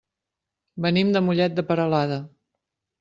[0.85, 2.21] Venim de Mollet de Peralada.